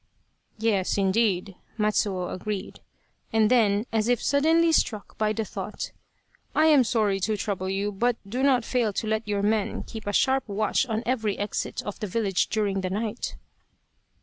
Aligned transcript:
"Yes, 0.57 0.97
indeed," 0.97 1.53
Matsuo 1.77 2.33
agreed; 2.33 2.79
and 3.31 3.51
then 3.51 3.85
as 3.93 4.07
if 4.07 4.19
suddenly 4.19 4.71
struck 4.71 5.15
by 5.19 5.31
the 5.31 5.45
thought," 5.45 5.91
I 6.55 6.65
am 6.65 6.83
sorry 6.83 7.19
to 7.19 7.37
trouble 7.37 7.69
you, 7.69 7.91
but 7.91 8.17
do 8.27 8.41
not 8.41 8.65
fail 8.65 8.93
to 8.93 9.05
let 9.05 9.27
your 9.27 9.43
men 9.43 9.83
keep 9.83 10.07
a 10.07 10.11
sharp 10.13 10.49
watch 10.49 10.87
on 10.87 11.03
every 11.05 11.37
exit 11.37 11.83
of 11.83 11.99
the 11.99 12.07
village 12.07 12.47
during 12.47 12.81
the 12.81 12.89
night." 12.89 13.35